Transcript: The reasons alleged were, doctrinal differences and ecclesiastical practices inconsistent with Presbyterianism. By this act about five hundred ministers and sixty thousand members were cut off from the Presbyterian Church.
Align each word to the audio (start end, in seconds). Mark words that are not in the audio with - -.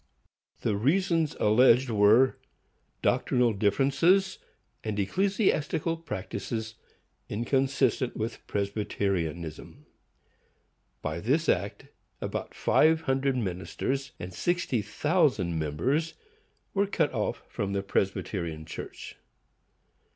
The 0.61 0.75
reasons 0.75 1.35
alleged 1.39 1.91
were, 1.91 2.35
doctrinal 3.03 3.53
differences 3.53 4.39
and 4.83 4.97
ecclesiastical 4.97 5.95
practices 5.95 6.73
inconsistent 7.29 8.17
with 8.17 8.39
Presbyterianism. 8.47 9.85
By 11.03 11.19
this 11.19 11.47
act 11.47 11.89
about 12.19 12.55
five 12.55 13.01
hundred 13.01 13.37
ministers 13.37 14.13
and 14.19 14.33
sixty 14.33 14.81
thousand 14.81 15.59
members 15.59 16.15
were 16.73 16.87
cut 16.87 17.13
off 17.13 17.43
from 17.47 17.73
the 17.73 17.83
Presbyterian 17.83 18.65
Church. 18.65 19.17